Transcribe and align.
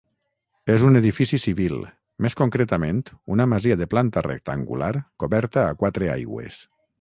És 0.75 0.83
un 0.85 0.99
Edifici 1.01 1.39
civil, 1.43 1.75
més 2.25 2.37
concretament 2.39 3.03
una 3.35 3.47
Masia 3.53 3.77
de 3.83 3.89
planta 3.93 4.25
rectangular 4.29 4.91
coberta 5.25 5.67
a 5.67 5.77
quatre 5.85 6.11
aigües. 6.17 6.59